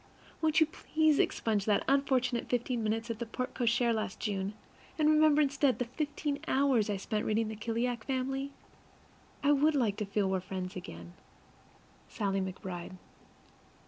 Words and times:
Won't 0.41 0.59
you 0.59 0.65
please 0.65 1.19
expunge 1.19 1.65
that 1.65 1.83
unfortunate 1.87 2.49
fifteen 2.49 2.81
minutes 2.83 3.11
at 3.11 3.19
the 3.19 3.25
porte 3.27 3.53
cochere 3.53 3.93
last 3.93 4.19
June, 4.19 4.55
and 4.97 5.07
remember 5.07 5.43
instead 5.43 5.77
the 5.77 5.85
fifteen 5.85 6.39
hours 6.47 6.89
I 6.89 6.97
spent 6.97 7.23
reading 7.23 7.49
the 7.49 7.55
Kallikak 7.55 8.05
Family? 8.05 8.51
I 9.43 9.51
would 9.51 9.75
like 9.75 9.97
to 9.97 10.05
feel 10.07 10.25
that 10.29 10.31
we're 10.31 10.39
friends 10.39 10.75
again. 10.75 11.13
SALLIE 12.09 12.41
McBRIDE. 12.41 12.97